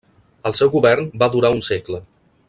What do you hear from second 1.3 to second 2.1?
durar un segle.